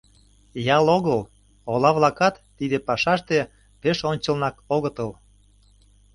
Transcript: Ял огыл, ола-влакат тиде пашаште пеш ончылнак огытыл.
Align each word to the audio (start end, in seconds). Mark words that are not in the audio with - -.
Ял 0.77 0.85
огыл, 0.97 1.19
ола-влакат 1.71 2.35
тиде 2.57 2.77
пашаште 2.87 3.37
пеш 3.81 3.97
ончылнак 4.11 4.55
огытыл. 4.75 5.09